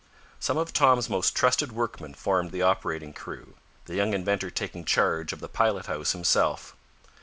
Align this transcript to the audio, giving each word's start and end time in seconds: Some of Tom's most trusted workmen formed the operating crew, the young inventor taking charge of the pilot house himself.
Some 0.39 0.57
of 0.57 0.73
Tom's 0.73 1.11
most 1.11 1.35
trusted 1.35 1.71
workmen 1.71 2.15
formed 2.15 2.49
the 2.49 2.63
operating 2.63 3.13
crew, 3.13 3.53
the 3.85 3.93
young 3.93 4.15
inventor 4.15 4.49
taking 4.49 4.83
charge 4.83 5.31
of 5.31 5.41
the 5.41 5.47
pilot 5.47 5.85
house 5.85 6.13
himself. 6.13 6.75